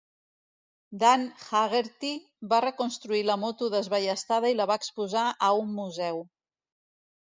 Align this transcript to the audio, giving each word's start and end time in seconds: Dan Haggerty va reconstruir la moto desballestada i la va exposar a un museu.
Dan 1.03 1.25
Haggerty 1.43 2.09
va 2.55 2.63
reconstruir 2.67 3.23
la 3.31 3.37
moto 3.45 3.71
desballestada 3.77 4.55
i 4.57 4.61
la 4.61 4.71
va 4.75 4.83
exposar 4.85 5.31
a 5.53 5.57
un 5.65 5.75
museu. 5.81 6.29